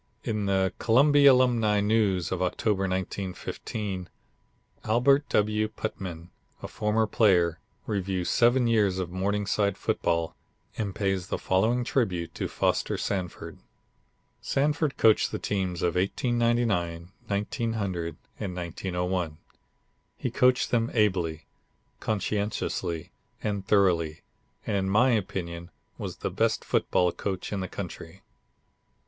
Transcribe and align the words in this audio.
In 0.23 0.47
the 0.47 0.73
Columbia 0.79 1.31
Alumni 1.31 1.79
News 1.79 2.31
of 2.31 2.41
October, 2.41 2.87
1915, 2.87 4.09
Albert 4.83 5.29
W. 5.29 5.67
Putnam, 5.67 6.31
a 6.63 6.67
former 6.67 7.05
player, 7.05 7.59
reviews 7.85 8.27
seven 8.27 8.65
years 8.65 8.97
of 8.97 9.11
Morningside 9.11 9.77
football, 9.77 10.35
and 10.75 10.95
pays 10.95 11.27
the 11.27 11.37
following 11.37 11.83
tribute 11.83 12.33
to 12.33 12.47
Foster 12.47 12.97
Sanford: 12.97 13.59
"Sanford 14.41 14.97
coached 14.97 15.31
the 15.31 15.37
teams 15.37 15.83
of 15.83 15.93
1899, 15.93 17.11
1900 17.27 18.17
and 18.39 18.55
1901. 18.55 19.37
He 20.17 20.31
coached 20.31 20.71
them 20.71 20.89
ably, 20.95 21.45
conscientiously 21.99 23.11
and 23.43 23.67
thoroughly, 23.67 24.21
and 24.65 24.75
in 24.75 24.89
my 24.89 25.11
opinion 25.11 25.69
was 25.99 26.15
the 26.17 26.31
best 26.31 26.65
football 26.65 27.11
coach 27.11 27.53
in 27.53 27.59
the 27.59 27.67
country." 27.67 28.23